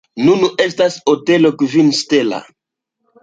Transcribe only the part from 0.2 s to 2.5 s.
Nun estas Hotelo kvin stela.